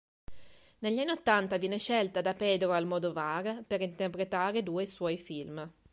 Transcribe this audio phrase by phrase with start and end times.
[0.79, 5.71] Negli anni ottanta viene scelta da Pedro Almodóvar per interpretare due suoi film.